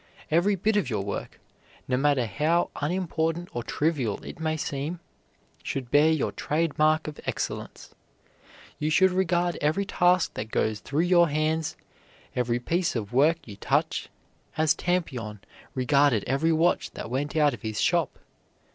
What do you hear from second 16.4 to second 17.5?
watch that went